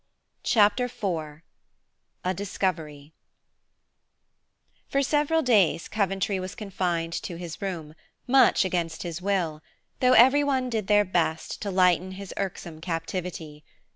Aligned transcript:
Chapter 0.41 0.85
IV 0.85 1.43
A 2.25 2.33
DISCOVERY 2.33 3.13
For 4.89 5.03
several 5.03 5.43
days 5.43 5.87
Coventry 5.87 6.39
was 6.39 6.55
confined 6.55 7.13
to 7.21 7.35
his 7.37 7.61
room, 7.61 7.93
much 8.25 8.65
against 8.65 9.03
his 9.03 9.21
will, 9.21 9.61
though 9.99 10.13
everyone 10.13 10.71
did 10.71 10.87
their 10.87 11.05
best 11.05 11.61
to 11.61 11.69
lighten 11.69 12.13
his 12.13 12.33
irksome 12.35 12.81
captivity. 12.81 13.63